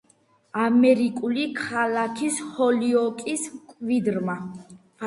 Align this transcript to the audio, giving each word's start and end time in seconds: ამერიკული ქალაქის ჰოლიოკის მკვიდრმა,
ამერიკული 0.61 1.45
ქალაქის 1.61 2.41
ჰოლიოკის 2.57 3.49
მკვიდრმა, 3.61 4.43